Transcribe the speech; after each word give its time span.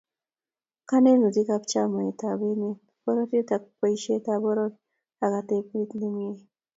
Konetutikab 0.87 1.63
chametab 1.71 2.39
emet, 2.51 2.79
pororiet 3.01 3.49
ak 3.57 3.63
boisietab 3.77 4.41
poror 4.43 4.71
ak 5.25 5.33
atebet 5.39 5.89
nemie 5.99 6.33